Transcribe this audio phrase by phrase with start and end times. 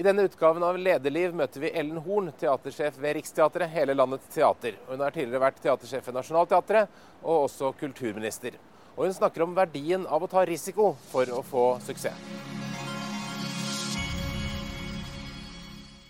[0.00, 4.78] I denne utgaven av Lederliv møter vi Ellen Horn, teatersjef ved Riksteatret, hele landets teater.
[4.88, 8.54] Hun har tidligere vært teatersjef ved Nationaltheatret, og også kulturminister.
[8.94, 12.22] Og hun snakker om verdien av å ta risiko for å få suksess.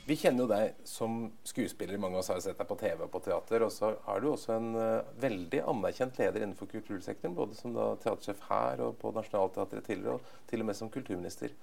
[0.06, 1.18] Vi kjenner jo deg som
[1.50, 1.98] skuespiller.
[1.98, 3.64] Mange av oss har sett deg på TV og på teater.
[3.66, 7.34] Og så er du også en uh, veldig anerkjent leder innenfor kultursektoren.
[7.34, 11.58] Både som teatersjef her og på Nationaltheatret tidligere, og til og med som kulturminister.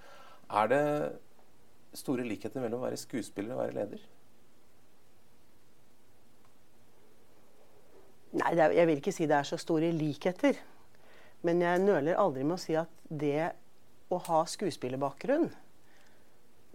[0.48, 0.84] Er det
[1.98, 4.08] store likheter mellom å være skuespiller og være leder?
[8.38, 10.60] Nei, er, jeg vil ikke si det er så store likheter.
[11.46, 13.52] Men jeg nøler aldri med å si at det
[14.14, 15.50] å ha skuespillerbakgrunn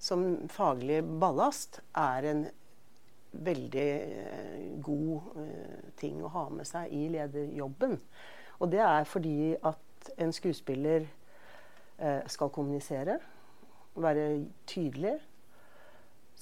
[0.02, 2.42] som faglig ballast er en
[3.32, 7.96] veldig eh, god eh, ting å ha med seg i lederjobben.
[8.60, 13.20] Og det er fordi at en skuespiller eh, skal kommunisere,
[13.94, 14.26] være
[14.66, 15.18] tydelig,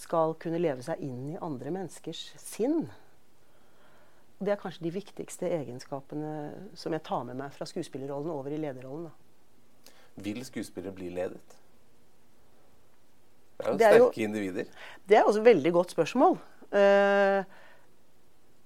[0.01, 2.85] skal kunne leve seg inn i andre menneskers sinn.
[4.41, 6.31] Det er kanskje de viktigste egenskapene
[6.79, 9.11] som jeg tar med meg fra skuespillerrollen over i lederrollen.
[9.11, 9.93] Da.
[10.25, 11.59] Vil skuespillere bli ledet?
[13.61, 14.71] Det er jo det er sterke jo, individer.
[15.09, 16.39] Det er også et veldig godt spørsmål.
[16.73, 17.45] Uh,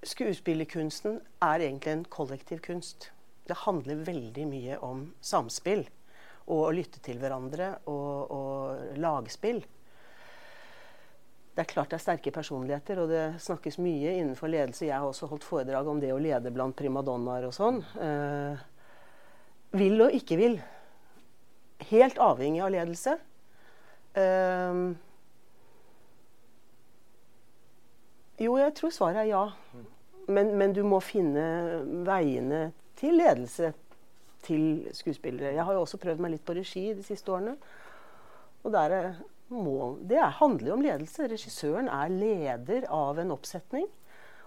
[0.07, 3.11] skuespillerkunsten er egentlig en kollektiv kunst.
[3.49, 5.83] Det handler veldig mye om samspill
[6.45, 8.54] og å lytte til hverandre og, og
[9.01, 9.63] lagspill.
[11.55, 14.89] Det er klart det er sterke personligheter, og det snakkes mye innenfor ledelse.
[14.89, 17.79] Jeg har også holdt foredrag om det å lede blant primadonnaer og sånn.
[18.03, 18.65] Eh,
[19.79, 20.59] vil og ikke vil.
[21.93, 23.15] Helt avhengig av ledelse.
[24.19, 24.81] Eh,
[28.43, 29.47] jo, jeg tror svaret er ja.
[30.27, 31.47] Men, men, du må finne
[32.07, 32.67] veiene
[32.99, 33.71] til ledelse
[34.43, 35.55] til skuespillere.
[35.55, 37.55] Jeg har jo også prøvd meg litt på regi de siste årene.
[38.65, 39.15] Og der
[39.53, 41.29] må, det handler jo om ledelse.
[41.31, 43.87] Regissøren er leder av en oppsetning.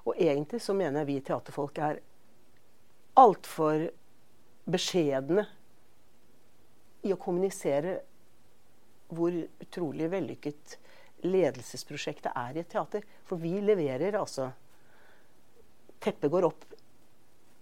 [0.07, 2.01] Og egentlig så mener jeg vi teaterfolk er
[3.17, 3.87] altfor
[4.67, 5.45] beskjedne
[7.07, 7.99] i å kommunisere
[9.07, 10.77] hvor utrolig vellykket
[11.25, 13.05] ledelsesprosjektet er i et teater.
[13.27, 14.51] For vi leverer altså
[15.97, 16.65] Teppet går opp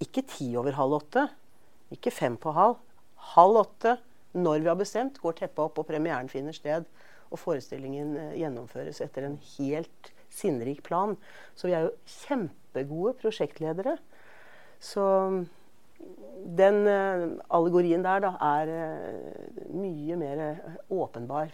[0.03, 1.21] ikke ti over halv åtte,
[1.95, 2.81] ikke fem på halv.
[3.31, 3.93] Halv åtte,
[4.35, 6.87] når vi har bestemt, går teppet opp, og premieren finner sted.
[7.31, 11.15] Og forestillingen eh, gjennomføres etter en helt sinnrik plan.
[11.55, 13.95] Så vi er jo kjempegode prosjektledere.
[14.83, 15.05] Så
[16.59, 20.43] den uh, allegorien der da, er uh, mye mer
[20.91, 21.49] åpenbar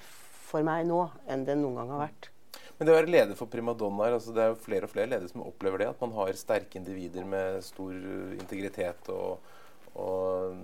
[0.49, 2.31] for meg nå enn den noen gang har vært.
[2.75, 5.29] Men det å være leder for primadonnaer, altså det er jo flere og flere ledere
[5.29, 5.91] som opplever det.
[5.93, 9.37] At man har sterke individer med stor integritet og,
[9.93, 10.57] og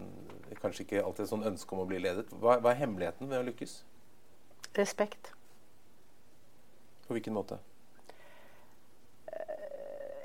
[0.62, 2.30] kanskje ikke alltid et sånn ønske om å bli ledet.
[2.36, 3.80] Hva, hva er hemmeligheten ved å lykkes?
[4.78, 5.34] Respekt.
[7.08, 7.60] På hvilken måte?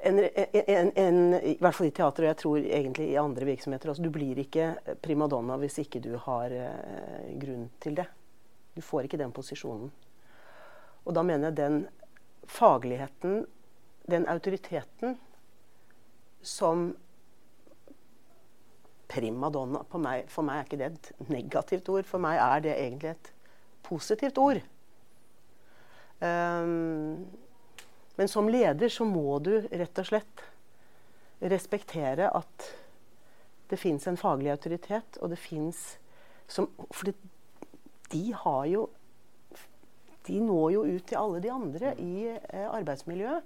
[0.02, 3.92] en, en, en, I hvert fall i teater, og jeg tror egentlig i andre virksomheter
[3.92, 4.02] også.
[4.02, 4.72] Du blir ikke
[5.04, 8.08] primadonna hvis ikke du har eh, grunn til det.
[8.74, 9.92] Du får ikke den posisjonen.
[11.06, 11.78] Og da mener jeg den
[12.50, 13.44] fagligheten,
[14.10, 15.16] den autoriteten,
[16.42, 16.90] som
[19.12, 22.08] primadonna meg, For meg er ikke det et negativt ord.
[22.08, 23.32] For meg er det egentlig et
[23.84, 24.62] positivt ord.
[26.22, 27.26] Um,
[28.16, 30.44] men som leder så må du rett og slett
[31.42, 32.68] respektere at
[33.72, 35.98] det fins en faglig autoritet, og det fins
[36.52, 37.08] For
[38.12, 38.88] de har jo
[40.28, 43.42] De når jo ut til alle de andre i eh, arbeidsmiljøet.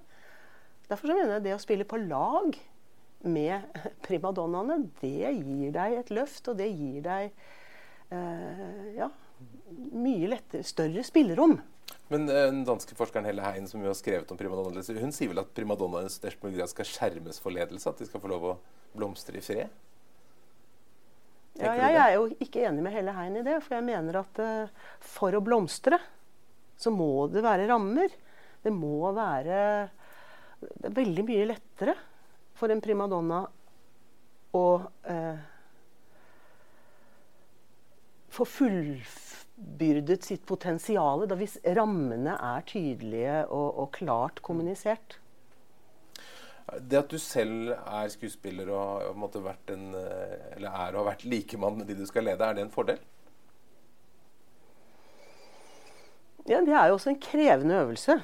[0.89, 2.57] Derfor så mener jeg det å spille på lag
[3.25, 7.31] med primadonnaene, det gir deg et løft, og det gir deg
[8.13, 9.09] eh, ja,
[9.93, 11.57] mye lettere, større spillerom.
[12.11, 15.31] Men eh, den danske forskeren Helle Hein som jo har skrevet om primadonnaledelse, hun sier
[15.31, 17.89] vel at primadonnaene i størst mulig grad skal skjermes for ledelse?
[17.89, 18.57] At de skal få lov å
[18.97, 19.83] blomstre i fred?
[21.57, 23.57] ja, jeg er jo ikke enig med Helle Hein i det.
[23.65, 25.97] For jeg mener at uh, for å blomstre,
[26.77, 28.13] så må det være rammer.
[28.61, 29.57] Det må være
[30.81, 31.95] det veldig mye lettere
[32.57, 33.43] for en primadonna
[34.57, 34.65] å
[35.05, 35.39] eh,
[38.33, 45.19] få fullbyrdet sitt potensial hvis rammene er tydelige og, og, klart kommunisert.
[46.67, 51.27] Det at du selv er skuespiller og har vært en, eller er og har vært
[51.29, 52.99] likemann med de du skal lede, er det en fordel?
[56.47, 58.19] Ja, Det er jo også en krevende øvelse.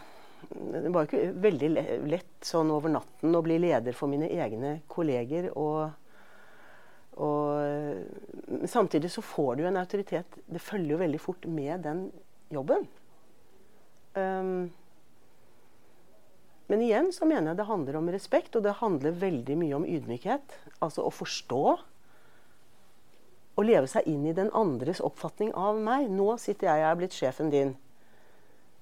[0.49, 1.69] Det var ikke veldig
[2.09, 5.51] lett sånn over natten å bli leder for mine egne kolleger.
[5.57, 5.91] og
[7.13, 10.37] og, samtidig så får du en autoritet.
[10.49, 12.07] Det følger jo veldig fort med den
[12.53, 12.87] jobben.
[14.17, 14.71] Um,
[16.71, 19.85] men igjen så mener jeg det handler om respekt, og det handler veldig mye om
[19.85, 20.57] ydmykhet.
[20.81, 21.63] Altså å forstå.
[23.53, 26.09] Å leve seg inn i den andres oppfatning av meg.
[26.09, 27.75] Nå sitter jeg, og er blitt sjefen din.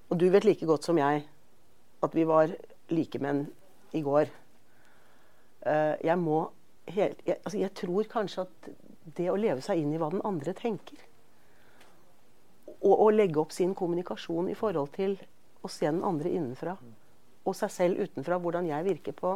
[0.08, 1.26] Og du vet like godt som jeg
[2.02, 2.54] at vi var
[2.92, 3.46] likemenn
[3.98, 4.32] i går.
[5.62, 6.40] Uh, jeg må
[6.90, 8.72] helt, jeg, altså jeg tror kanskje at
[9.18, 10.98] det å leve seg inn i hva den andre tenker,
[12.82, 15.16] og å legge opp sin kommunikasjon i forhold til
[15.62, 16.76] å se den andre innenfra
[17.46, 19.36] og seg selv utenfra, hvordan jeg virker på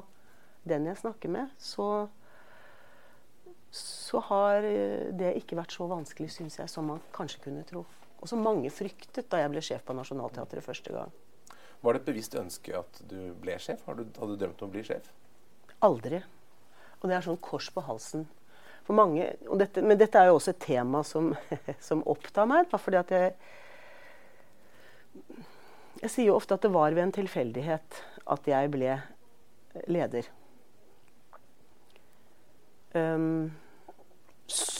[0.66, 2.08] den jeg snakker med, så,
[3.74, 7.84] så har eh, det ikke vært så vanskelig, syns jeg, som man kanskje kunne tro.
[8.22, 11.14] Og som mange fryktet da jeg ble sjef på Nationaltheatret første gang.
[11.86, 13.84] Var det et bevisst ønske at du ble sjef?
[13.86, 15.12] Du, hadde du drømt om å bli sjef?
[15.86, 16.24] Aldri.
[17.02, 18.26] Og det er sånn kors på halsen.
[18.90, 21.32] Mange, dette, men dette er jo også et tema som,
[21.88, 22.74] som opptar meg.
[22.74, 23.36] fordi at jeg
[26.02, 28.02] Jeg sier jo ofte at det var ved en tilfeldighet
[28.34, 28.98] at jeg ble
[29.88, 30.28] leder.
[32.94, 33.54] Um,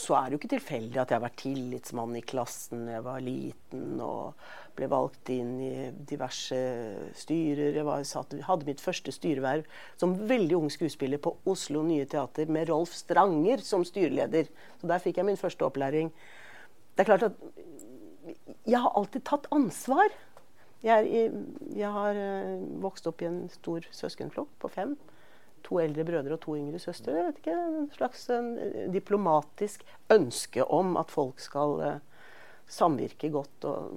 [0.06, 3.04] så er det jo ikke tilfeldig at jeg har vært tillitsmann i klassen da jeg
[3.06, 4.36] var liten, og
[4.76, 5.70] ble valgt inn i
[6.06, 6.58] diverse
[7.16, 7.78] styrer.
[7.78, 9.66] Jeg var, satt, hadde mitt første styreverv
[9.98, 14.50] som veldig ung skuespiller på Oslo Nye Teater med Rolf Stranger som styreleder.
[14.80, 16.12] Så der fikk jeg min første opplæring.
[16.94, 17.40] Det er klart at
[18.66, 20.14] jeg har alltid tatt ansvar.
[20.84, 21.30] Jeg,
[21.74, 24.94] jeg har eh, vokst opp i en stor søskenflokk på fem
[25.66, 27.14] to eldre brødre og to yngre søstre.
[27.16, 28.52] Jeg vet ikke, En slags en
[28.94, 31.96] diplomatisk ønske om at folk skal uh,
[32.70, 33.66] samvirke godt.
[33.66, 33.96] Og,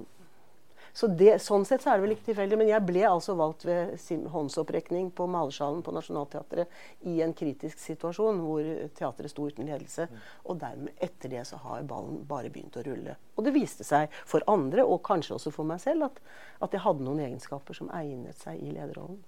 [0.92, 2.58] så det, sånn sett så er det vel ikke tilfeldig.
[2.58, 3.94] Men jeg ble altså valgt ved
[4.32, 10.08] håndsopprekning på malersalen på Nationaltheatret i en kritisk situasjon hvor teatret sto uten ledelse.
[10.50, 13.16] Og dermed, etter det, så har ballen bare begynt å rulle.
[13.36, 16.22] Og det viste seg for andre, og kanskje også for meg selv, at,
[16.66, 19.22] at jeg hadde noen egenskaper som egnet seg i lederrollen.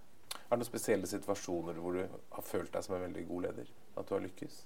[0.53, 3.69] Er det noen spesielle situasjoner hvor du har følt deg som en veldig god leder?
[3.97, 4.57] At du har lykkes?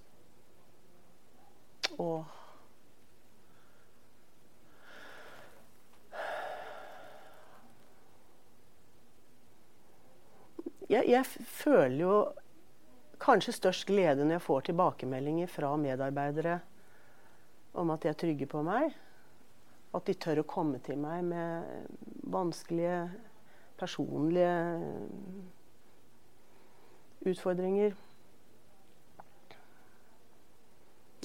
[2.02, 2.32] Åh.
[10.90, 11.22] Jeg, jeg,
[11.54, 12.16] føler jo
[13.22, 16.56] kanskje størst glede når jeg får tilbakemeldinger fra medarbeidere
[17.78, 18.90] om at de er trygge på meg.
[19.94, 21.86] At de tør å komme til meg med
[22.26, 23.04] vanskelige
[23.78, 24.50] personlige
[27.30, 27.94] utfordringer.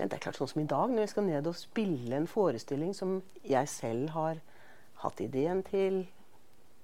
[0.01, 2.94] Det er klart sånn som i dag, når jeg skal ned og spille en forestilling
[2.98, 4.39] som jeg selv har
[5.03, 6.03] hatt ideen til,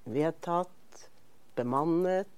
[0.08, 1.08] vedtatt,
[1.58, 2.30] bemannet,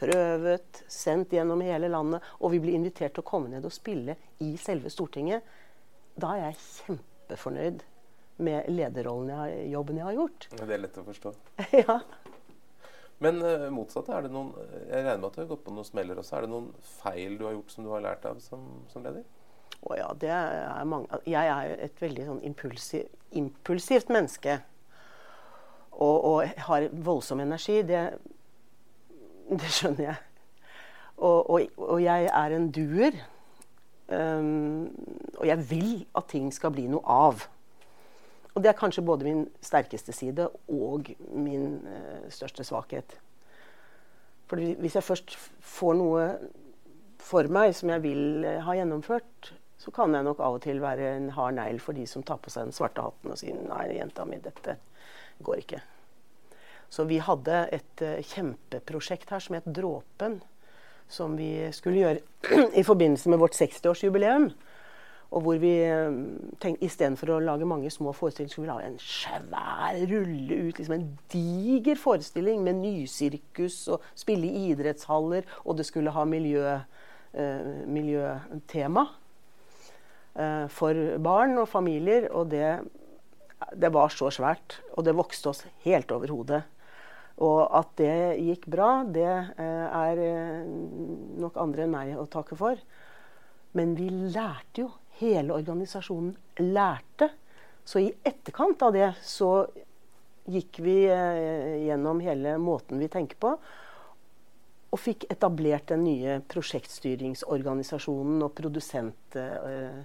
[0.00, 4.16] prøvet, sendt gjennom hele landet, og vi blir invitert til å komme ned og spille
[4.42, 5.46] i selve Stortinget,
[6.20, 7.84] da er jeg kjempefornøyd
[8.40, 10.48] med lederrollen jeg, jobben jeg har gjort.
[10.56, 11.34] Det er lett å forstå.
[11.82, 12.00] ja.
[13.20, 14.54] Men uh, motsatt, er det noen
[14.88, 16.38] Jeg regner med at du har gått på noen smeller også.
[16.38, 16.70] Er det noen
[17.02, 19.26] feil du har gjort som du har lært av som, som leder?
[19.80, 23.06] Å ja, det er mange Jeg er et veldig sånn impulsiv,
[23.36, 24.58] impulsivt menneske.
[26.00, 27.80] Og, og har voldsom energi.
[27.88, 28.02] Det,
[29.50, 30.18] det skjønner jeg.
[31.20, 33.16] Og, og, og, jeg er en duer.
[34.10, 34.88] Um,
[35.36, 37.44] og jeg vil at ting skal bli noe av.
[38.54, 43.14] Og det er kanskje både min sterkeste side og min uh, største svakhet.
[44.50, 46.26] For hvis jeg først får noe
[47.22, 50.82] for meg som jeg vil uh, ha gjennomført, så kan jeg nok av og til
[50.82, 53.56] være en hard negl for de som tar på seg den svarte hatten og sier
[53.64, 54.76] nei, jenta mi, dette
[55.46, 55.80] går ikke.
[56.90, 60.40] Så vi hadde et uh, kjempeprosjekt her som het Dråpen.
[61.10, 64.50] Som vi skulle gjøre i forbindelse med vårt 60-årsjubileum.
[65.30, 66.10] Og hvor vi eh,
[66.58, 70.94] tenkte istedenfor å lage mange små forestillinger, skulle vi lage en svær, rulle ut liksom
[70.96, 76.64] en diger forestilling med nysirkus og spille i idrettshaller, og det skulle ha miljø,
[77.38, 79.04] eh, miljøtema
[80.34, 82.26] eh, for barn og familier.
[82.34, 82.80] Og det,
[83.78, 86.64] det var så svært, og det vokste oss helt over hodet.
[87.40, 90.66] Og at det gikk bra, det eh, er
[91.38, 92.82] nok andre enn meg å takke for.
[93.78, 94.90] Men vi lærte jo
[95.20, 96.34] hele organisasjonen
[96.72, 97.30] lærte.
[97.84, 99.52] Så i etterkant av det så
[100.50, 103.54] gikk vi eh, gjennom hele måten vi tenker på.
[104.90, 110.02] Og fikk etablert den nye prosjektstyringsorganisasjonen og produsent, eh,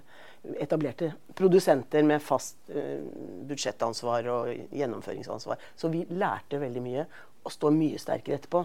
[0.62, 3.02] etablerte produsenter med fast eh,
[3.48, 5.62] budsjettansvar og gjennomføringsansvar.
[5.74, 7.06] Så vi lærte veldig mye
[7.46, 8.64] og står mye sterkere etterpå.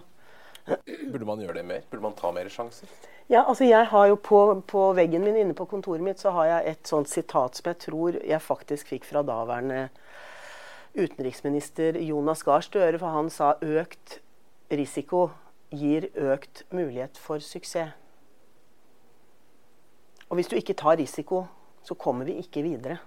[1.11, 1.85] Burde man gjøre det mer?
[1.89, 2.89] Burde man ta mer sjanser?
[3.31, 6.49] Ja, altså jeg har jo på, på, veggen min inne på kontoret mitt så har
[6.49, 9.85] jeg et sånt sitat som jeg tror jeg faktisk fikk fra daværende
[10.97, 14.19] utenriksminister Jonas Gahr Støre, for han sa økt
[14.71, 15.29] risiko
[15.71, 17.95] gir økt mulighet for suksess.
[20.31, 21.45] Og hvis du ikke tar risiko,
[21.83, 22.99] så kommer vi ikke videre.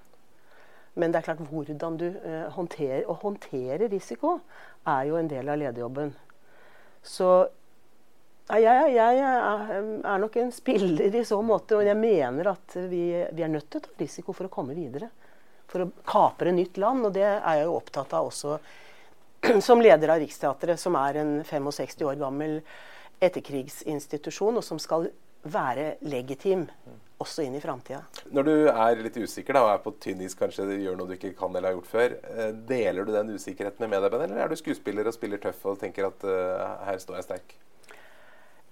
[0.95, 4.37] Men det er klart hvordan du eh, håndterer Å håndtere risiko
[4.87, 6.13] er jo en del av lederjobben.
[7.05, 7.29] Så
[8.49, 9.21] ja, jeg, jeg,
[10.05, 13.71] er nok en spiller i så måte, og jeg mener at vi, vi, er nødt
[13.73, 15.11] til å ta risiko for å komme videre.
[15.71, 18.59] For å kapre nytt land, og det er jeg jo opptatt av også
[19.67, 22.61] som leder av Riksteatret, som er en 65 år gammel
[23.25, 25.09] etterkrigsinstitusjon, og som skal
[25.45, 26.67] være legitim
[27.25, 28.03] også inn i framtida.
[28.35, 31.17] Når du er litt usikker da, og er på tynn is, kanskje gjør noe du
[31.17, 34.53] ikke kan eller har gjort før, eh, deler du den usikkerheten med medarbeiderne, eller er
[34.53, 37.57] du skuespiller og spiller tøff og tenker at uh, her står jeg sterk?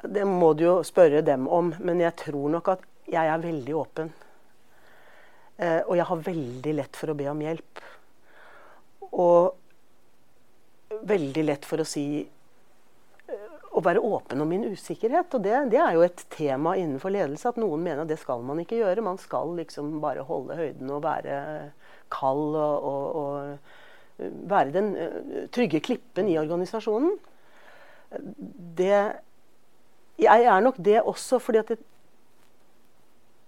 [0.03, 3.75] Det må du jo spørre dem om, men jeg tror nok at jeg er veldig
[3.79, 4.13] åpen.
[5.59, 7.83] Uh, og jeg har veldig lett for å be om hjelp.
[9.13, 12.07] Og veldig lett for å si
[13.83, 15.35] å være åpen om min usikkerhet.
[15.35, 18.45] Og det, det, er jo et tema innenfor ledelse at noen mener at det skal
[18.47, 19.05] man ikke gjøre.
[19.05, 21.37] Man skal liksom bare holde høyden og være
[22.13, 27.17] kald og, og, og være den uh, trygge klippen i organisasjonen.
[28.79, 28.97] Det
[30.21, 31.79] Jeg er nok det også fordi at jeg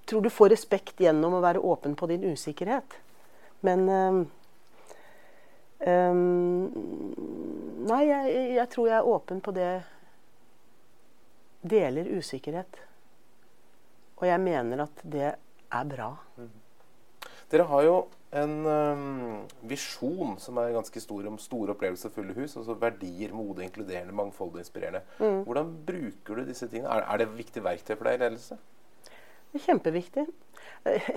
[0.09, 2.97] tror du får respekt gjennom å være åpen på din usikkerhet.
[3.65, 4.19] Men øh,
[5.89, 6.73] um,
[7.85, 9.71] Nei, jeg, jeg tror jeg er åpen på det
[11.65, 12.81] deler usikkerhet.
[14.21, 16.13] Og jeg mener at det er bra.
[16.37, 16.53] Mm.
[17.51, 17.97] Dere har jo
[18.35, 22.57] en um, visjon som er ganske stor om store opplevelser og fulle hus.
[22.59, 25.05] Altså verdier, mode, inkluderende, mangfoldig inspirerende.
[25.21, 25.43] Mm.
[25.47, 26.91] Hvordan bruker du disse tingene?
[26.91, 28.59] Er, er det viktig verktøy for deg i ledelse?
[29.53, 30.27] Det er kjempeviktig.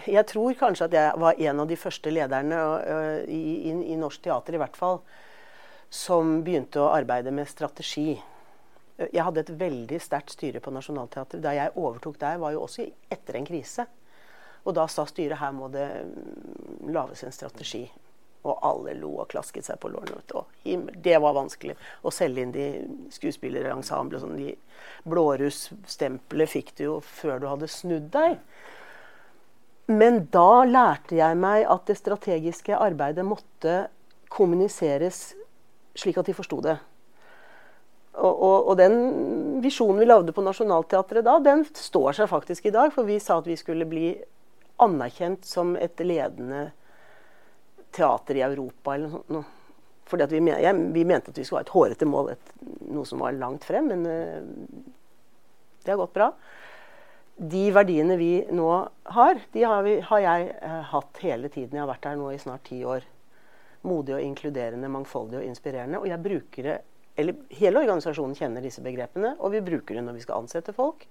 [0.08, 2.60] Jeg tror kanskje at jeg var en av de første lederne
[3.26, 5.02] i, i, i norsk teater, i hvert fall,
[5.90, 8.14] som begynte å arbeide med strategi.
[8.98, 11.44] Jeg hadde et veldig sterkt styre på Nationaltheatret.
[11.44, 13.86] Da jeg overtok der, var jo også etter en krise.
[14.66, 17.86] Og da sa styret her må det mm, lages en strategi.
[18.48, 20.22] Og alle lo og klasket seg på lårene.
[21.04, 22.68] Det var vanskelig å selge inn de
[23.14, 24.24] skuespillerensemblene.
[24.24, 24.38] Sånn.
[24.40, 28.40] De blåruss-stempelet fikk du jo før du hadde snudd deg.
[29.88, 33.86] Men da lærte jeg meg at det strategiske arbeidet måtte
[34.34, 35.30] kommuniseres
[35.98, 36.76] slik at de forsto det.
[38.18, 42.74] Og, og, og, den visjonen vi lagde på Nationaltheatret da, den står seg faktisk i
[42.74, 42.90] dag.
[42.96, 44.10] For vi sa at vi skulle bli
[44.82, 46.72] anerkjent som et ledende
[47.94, 49.46] teater i Europa eller noe.
[50.08, 52.52] Fordi vi, ja, vi, mente at vi skulle ha et hårete mål, et,
[52.88, 53.90] noe som var langt frem.
[53.92, 54.40] Men uh,
[55.84, 56.32] det har gått bra.
[57.38, 58.70] De verdiene vi nå
[59.18, 61.76] har, de har, vi, har jeg uh, hatt hele tiden.
[61.76, 63.06] Jeg har vært her nå i snart ti år.
[63.88, 66.00] Modig og inkluderende, mangfoldig og inspirerende.
[66.00, 66.78] Og jeg bruker det
[67.18, 71.08] eller hele organisasjonen kjenner disse begrepene, og vi bruker det når vi skal ansette folk.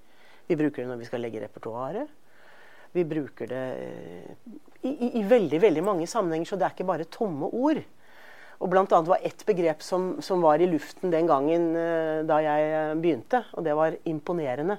[0.47, 2.13] Vi bruker det når vi skal legge repertoaret.
[2.95, 4.55] Vi bruker det eh,
[4.87, 7.83] i, i, i, veldig veldig mange sammenhenger, så det er ikke bare tomme ord.
[8.57, 12.39] Og blant annet var ett begrep som, som, var i luften den gangen uh, da
[12.41, 14.79] jeg eh, begynte, og det var imponerende.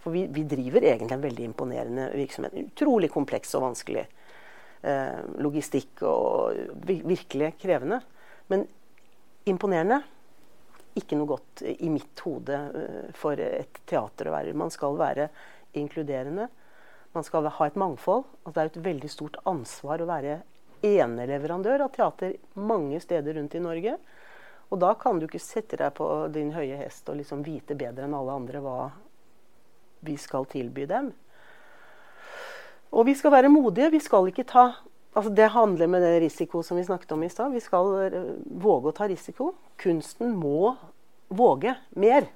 [0.00, 2.56] For vi, vi driver egentlig en veldig imponerende virksomhet.
[2.72, 4.06] Utrolig kompleks og vanskelig.
[5.42, 6.54] Logistikk og
[6.86, 7.98] virkelig krevende.
[8.46, 8.62] Men
[9.50, 9.98] imponerende
[10.98, 14.56] ikke noe godt i mitt hode eh, for et teater å være.
[14.58, 15.28] Man skal være
[15.78, 16.48] inkluderende.
[17.14, 18.26] Man skal ha et mangfold.
[18.44, 20.40] Altså det er et veldig stort ansvar å være
[20.86, 23.96] eneleverandør av teater mange steder rundt i Norge.
[24.68, 28.04] Og da kan du ikke sette deg på din høye hest og liksom vite bedre
[28.04, 28.76] enn alle andre hva
[30.04, 31.08] vi skal tilby dem.
[32.92, 33.90] Og vi skal være modige.
[33.96, 34.68] Vi skal ikke ta
[35.16, 37.50] Altså det handler med det risiko som vi snakket om i stad.
[37.50, 38.26] Vi skal eh,
[38.60, 39.48] våge å ta risiko.
[39.80, 40.76] Kunsten må
[41.28, 42.28] våge mer.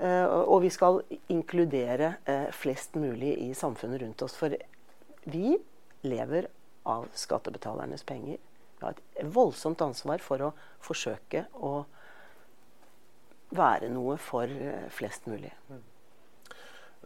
[0.00, 4.36] Uh, og vi skal inkludere uh, flest mulig i samfunnet rundt oss.
[4.38, 4.54] For
[5.28, 5.58] vi
[6.08, 6.48] lever
[6.88, 8.40] av skattebetalernes penger.
[8.80, 11.82] Vi har et voldsomt ansvar for å forsøke å
[13.52, 15.52] være noe for uh, flest mulig.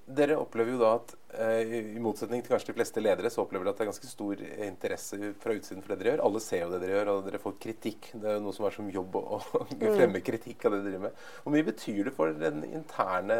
[0.05, 3.65] Dere opplever jo da at eh, i motsetning til kanskje de fleste ledere, så opplever
[3.65, 6.23] dere at det er ganske stor interesse fra utsiden for det dere gjør.
[6.27, 8.11] Alle ser jo det dere gjør, og dere får kritikk.
[8.13, 9.39] Det er jo noe som er som jobb å,
[9.71, 9.87] mm.
[9.87, 11.23] fremme kritikk av det dere driver med.
[11.41, 13.39] Hvor mye betyr det for den interne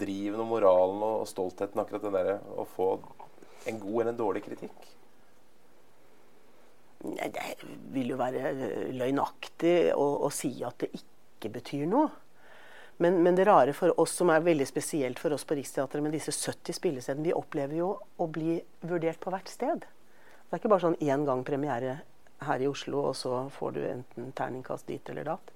[0.00, 2.88] driven og moralen og stoltheten akkurat det der å få
[3.68, 4.88] en god eller en dårlig kritikk?
[7.04, 7.44] Det
[7.92, 8.54] vil jo være
[8.96, 12.08] løgnaktig å, å si at det ikke betyr noe.
[12.98, 16.16] Men, men, det rare for oss, som er veldig spesielt for oss på Riksteatret med
[16.16, 19.84] disse 70 spillestedene, vi opplever jo å bli vurdert på hvert sted.
[19.86, 22.00] Det er ikke bare sånn én gang premiere
[22.42, 25.54] her i Oslo, og så får du enten terningkast dit eller datt.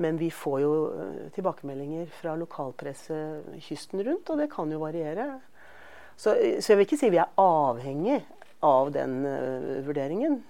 [0.00, 3.16] Men vi får jo eh, tilbakemeldinger fra lokalpresse
[3.64, 5.28] kysten rundt, og det kan jo variere.
[6.16, 8.20] Så, så jeg vil ikke si vi er avhengig
[8.62, 10.42] av den uh, vurderingen.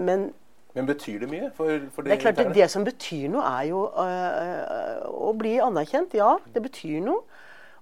[0.00, 0.30] Men,
[0.78, 2.54] Men betyr det mye for, for det, det er klart interne?
[2.54, 6.12] det, som betyr noe, er jo øh, å bli anerkjent.
[6.14, 7.24] Ja, det betyr noe.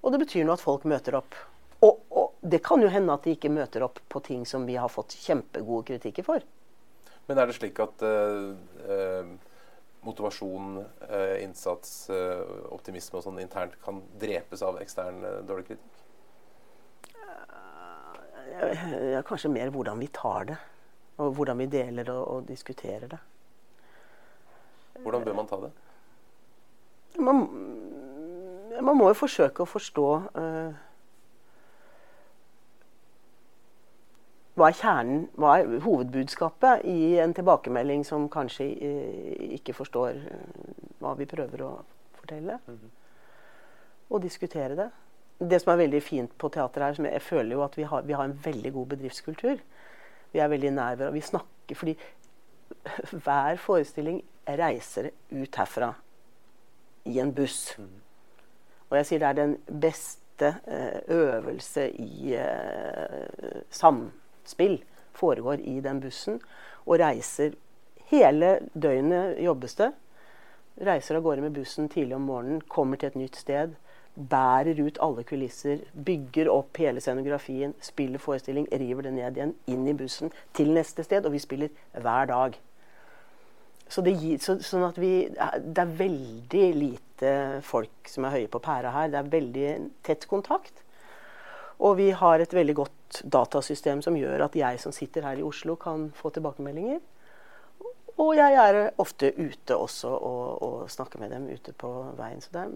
[0.01, 1.37] Og det betyr noe at folk møter opp.
[1.85, 4.79] Og, og, det kan jo hende at de ikke møter opp på ting som vi
[4.81, 6.45] har fått kjempegode kritikker for.
[7.27, 9.29] Men er det slik at øh,
[10.07, 12.39] motivasjon, uh, innsats, uh,
[12.71, 16.01] optimisme og sånn internt kan drepes av ekstern dårlig kritikk?
[18.57, 20.57] Ja, kanskje mer hvordan vi tar det.
[21.17, 23.19] Og hvordan vi deler og, og diskuterer det.
[25.01, 25.71] Hvordan bør man ta det?
[27.19, 27.47] Man,
[28.81, 30.05] man må jo forsøke å forstå
[30.37, 30.75] uh,
[34.57, 40.71] hva er kjernen, hva er hovedbudskapet i en tilbakemelding som kanskje uh, ikke forstår eh,
[41.01, 41.73] hva vi prøver å
[42.17, 42.59] fortelle?
[42.67, 42.95] Mm -hmm.
[44.09, 44.89] Og diskutere det.
[45.39, 48.01] Det som er veldig fint på teater her, som jeg føler jo at vi har,
[48.01, 49.57] vi har en veldig god bedriftskultur.
[50.33, 51.13] Vi er veldig nær hverandre.
[51.15, 51.95] Vi snakker fordi
[53.25, 55.93] hver forestilling reiser ut herfra
[57.07, 57.77] i en buss.
[58.87, 62.35] Og jeg sier det er den beste eh, øvelse i
[63.73, 64.79] samspill
[65.17, 66.41] foregår i den bussen.
[66.85, 67.55] Og reiser
[68.11, 69.91] hele døgnet jobbes det.
[70.87, 73.73] Reiser av gårde med bussen tidlig om morgenen, kommer til et nytt sted.
[74.17, 79.83] Bærer ut alle kulisser, bygger opp hele scenografien, spiller forestilling, river det ned igjen, inn
[79.85, 81.27] i bussen til neste sted.
[81.27, 82.57] Og vi spiller hver dag.
[83.87, 88.49] Så det, gir, så, sånn at vi, det er veldig lite folk som er høye
[88.51, 89.11] på pæra her.
[89.13, 89.69] Det er veldig
[90.03, 90.83] tett kontakt.
[91.77, 95.45] Og vi har et veldig godt datasystem som gjør at jeg som sitter her i
[95.45, 96.99] Oslo, kan få tilbakemeldinger.
[98.17, 102.41] Og jeg er ofte ute også og, og snakker med dem ute på veien.
[102.41, 102.73] Så det er,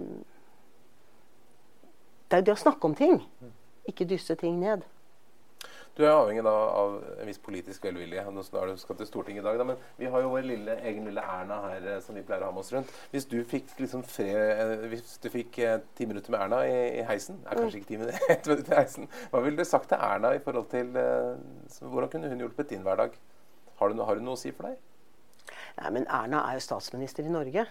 [2.32, 3.20] det er det å snakke om ting,
[3.90, 4.86] ikke dysse ting ned.
[5.98, 8.22] Du er avhengig da av en viss politisk velvilje.
[8.32, 10.78] Nå er du skal til Stortinget i dag, da, men vi har jo vår lille,
[10.88, 12.94] egen lille Erna her eh, som vi pleier å ha med oss rundt.
[13.12, 16.78] Hvis du fikk liksom fred, eh, hvis du fikk eh, ti minutter med Erna i,
[17.02, 19.92] i heisen er kanskje ikke ti minutter, ett minutt i heisen, Hva ville du sagt
[19.92, 23.20] til Erna i forhold til Hvordan kunne hun hjulpet din hverdag?
[23.82, 24.80] Har hun, har hun noe å si for deg?
[25.82, 27.68] Nei, men Erna er jo statsminister i Norge.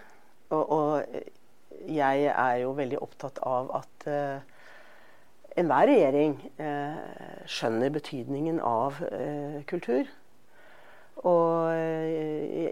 [0.53, 4.50] Og, og jeg er jo veldig opptatt av at uh,
[5.59, 6.99] enhver regjering eh,
[7.49, 10.07] skjønner betydningen av eh, kultur.
[11.27, 12.71] Og eh,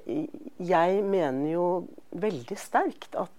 [0.64, 1.66] jeg mener jo
[2.12, 3.34] veldig sterkt at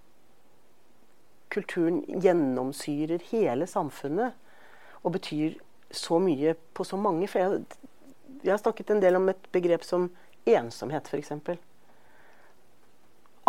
[1.51, 4.37] kulturen gjennomsyrer hele samfunnet
[5.01, 5.57] og betyr
[5.91, 7.27] så mye på så mange.
[7.27, 7.65] For jeg,
[8.43, 10.07] jeg har snakket en del om et begrep som
[10.47, 11.33] ensomhet, f.eks.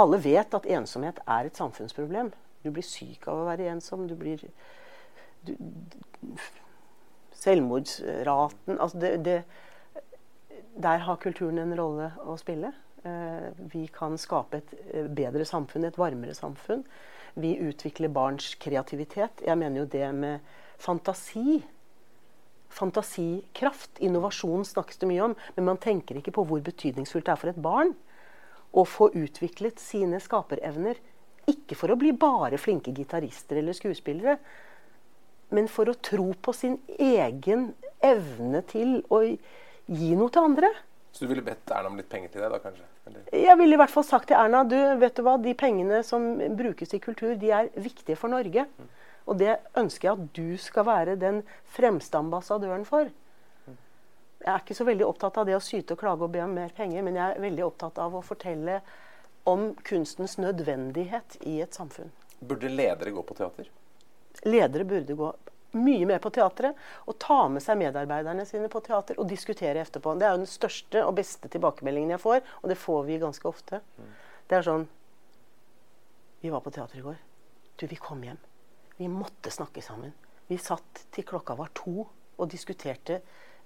[0.02, 2.33] Alle vet at ensomhet er et samfunnsproblem.
[2.64, 4.09] Du blir syk av å være ensom.
[4.09, 4.42] Du blir
[5.46, 5.55] du,
[7.42, 9.42] Selvmordsraten altså det, det,
[10.83, 12.70] Der har kulturen en rolle å spille.
[13.02, 16.85] Eh, vi kan skape et eh, bedre samfunn, et varmere samfunn.
[17.35, 19.42] Vi utvikler barns kreativitet.
[19.42, 21.62] Jeg mener jo det med fantasi.
[22.72, 27.40] Fantasikraft, innovasjon snakkes det mye om, men man tenker ikke på hvor betydningsfullt det er
[27.40, 27.92] for et barn
[28.72, 31.00] å få utviklet sine skaperevner.
[31.50, 34.38] Ikke for å bli bare flinke gitarister eller skuespillere,
[35.52, 37.70] men for å tro på sin egen
[38.02, 40.72] evne til å gi noe til andre.
[41.12, 42.86] Så du ville bedt Erna om litt penger til deg, da kanskje?
[43.06, 43.24] Eller?
[43.36, 46.34] Jeg ville i hvert fall sagt til Erna du, vet du hva, de pengene som
[46.56, 48.64] brukes i kultur, de er viktige for Norge.
[48.64, 48.92] Mm.
[49.28, 51.42] Og det ønsker jeg at du skal være den
[51.76, 53.10] fremste ambassadøren for.
[54.42, 56.56] Jeg er ikke så veldig opptatt av det å syte og klage og be om
[56.56, 58.80] mer penger, men jeg er veldig opptatt av å fortelle
[59.46, 62.10] om kunstens nødvendighet i et samfunn.
[62.40, 63.68] Burde ledere gå på teater?
[64.48, 65.32] Ledere burde gå
[65.72, 66.76] mye mer på teatret
[67.08, 70.14] og ta med seg medarbeiderne sine på teater og diskutere etterpå.
[70.20, 73.48] Det er jo den største og beste tilbakemeldingen jeg får, og det får vi ganske
[73.48, 73.80] ofte.
[74.48, 74.88] Det er sånn
[76.42, 77.18] Vi var på teater i går.
[77.78, 78.40] Du, vi kom hjem.
[78.98, 80.10] Vi måtte snakke sammen.
[80.48, 83.20] Vi satt til klokka var to og diskuterte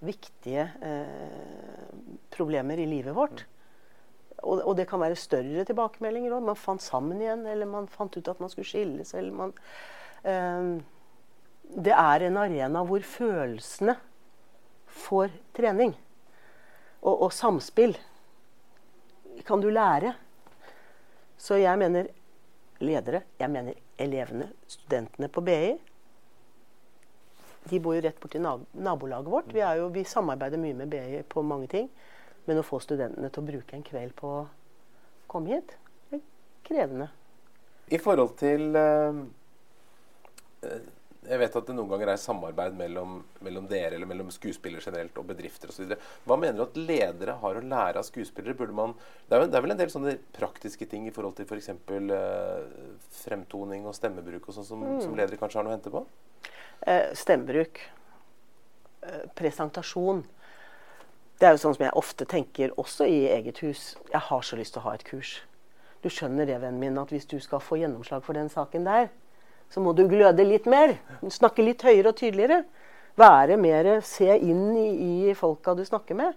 [0.05, 1.87] viktige eh,
[2.37, 3.47] problemer i livet vårt.
[4.43, 6.45] Og, og, det kan være større tilbakemeldinger òg.
[6.51, 9.15] Man fant sammen igjen, eller man fant ut at man skulle skilles.
[9.17, 9.55] eller man
[10.25, 13.97] det er en arena hvor følelsene
[14.97, 15.95] får trening.
[17.03, 17.95] Og, og, samspill
[19.47, 20.15] kan du lære.
[21.37, 22.09] Så jeg mener
[22.81, 25.77] ledere, jeg mener elevene, studentene på BI.
[27.67, 29.53] De bor jo rett borti nabolaget vårt.
[29.53, 31.91] Vi, jo, vi samarbeider mye med BI på mange ting.
[32.47, 34.45] Men å få studentene til å bruke en kveld på å
[35.31, 35.75] komme hit,
[36.11, 36.27] det er
[36.67, 37.09] krevende.
[37.91, 39.19] I forhold til eh,
[41.27, 45.17] Jeg vet at det noen ganger er samarbeid mellom, mellom dere eller mellom skuespillere generelt
[45.19, 45.97] og bedrifter osv.
[46.23, 48.55] Hva mener du at ledere har å lære av skuespillere?
[48.55, 48.95] Burde man,
[49.27, 51.73] det, er, vel- en del sånne praktiske ting i forhold til f.eks.
[51.73, 56.05] Eh, fremtoning og stemmebruk og sånn som, som ledere kanskje har noe å hente på?
[56.87, 57.83] Eh, stemmebruk.
[59.03, 60.23] Eh, presentasjon.
[61.41, 63.97] Det er jo sånn som jeg ofte tenker også i eget hus.
[64.15, 65.41] Jeg har så lyst til å ha et kurs.
[66.07, 69.11] Du skjønner det, vennen min, at hvis du skal få gjennomslag for den saken der,
[69.73, 70.97] så må du gløde litt mer.
[71.33, 72.63] Snakke litt høyere og tydeligere.
[73.17, 74.89] Være mer Se inn i,
[75.31, 76.37] i folka du snakker med.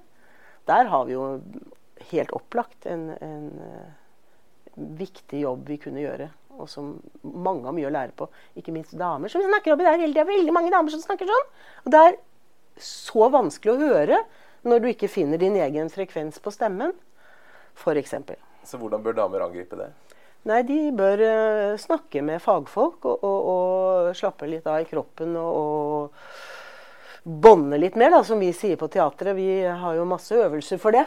[0.70, 1.26] Der har vi jo
[2.12, 6.30] helt opplagt en, en eh, viktig jobb vi kunne gjøre.
[6.60, 8.28] Og som mange har mye å lære på.
[8.60, 10.28] Ikke minst damer som snakker oppi der hele tida.
[10.28, 11.48] Veldig mange damer som snakker sånn.
[11.86, 12.20] Og det er
[12.84, 14.22] så vanskelig å høre
[14.68, 16.92] når du ikke finner din egen frekvens på stemmen,
[17.80, 18.16] f.eks.
[18.68, 19.88] Så hvordan bør damer angripe det?
[20.48, 25.36] Nei, de bør eh, snakke med fagfolk og, og, og slappe litt av i kroppen
[25.36, 29.36] og, og bånde litt mer, da, som vi sier på teatret.
[29.36, 31.04] Vi har jo masse øvelser for det.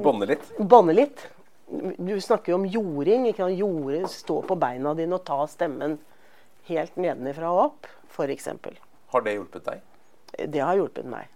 [0.00, 0.48] Bånde litt?
[0.58, 1.26] Bånde litt.
[1.70, 3.28] Du snakker jo om jording.
[3.30, 3.58] Ikke sant?
[3.60, 5.98] Jorde, stå på beina dine og ta stemmen
[6.70, 8.48] helt nedenifra og opp, f.eks.
[9.12, 9.84] Har det hjulpet deg?
[10.50, 11.28] Det har hjulpet meg.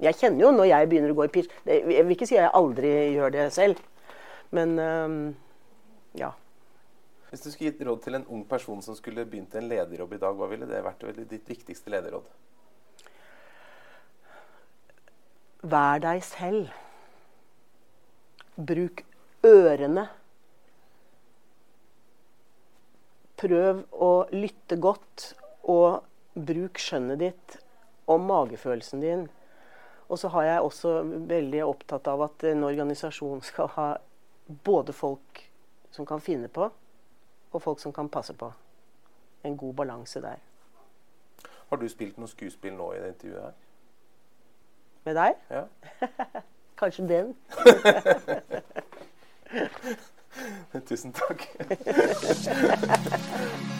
[0.00, 2.46] Jeg kjenner jo når jeg begynner å gå i pitch Jeg vil ikke si at
[2.46, 3.80] jeg aldri gjør det selv,
[4.56, 5.18] men øhm,
[6.18, 6.32] ja.
[7.30, 10.20] Hvis du skulle gitt råd til en ung person som skulle begynt en lederjobb i
[10.22, 12.26] dag, hva ville det vært ditt viktigste lederråd?
[15.70, 16.72] Vær deg selv.
[18.56, 19.04] Bruk
[19.46, 20.08] ørene.
[23.40, 25.34] Prøv å lytte godt,
[25.70, 26.02] og
[26.34, 27.56] bruk skjønnet ditt
[28.10, 29.28] og magefølelsen din.
[30.10, 30.96] Og så har jeg også
[31.30, 33.88] veldig opptatt av at en organisasjon skal ha
[34.66, 35.44] både folk
[35.90, 36.70] som kan finne på,
[37.52, 38.52] og folk som kan passe på.
[39.44, 40.36] En god balanse der.
[41.68, 43.52] Har du spilt noe skuespill nå i det intervjuet her?
[45.04, 45.34] Med deg?
[45.50, 45.64] Ja.
[46.80, 47.36] Kanskje den.
[50.88, 51.48] Tusen takk.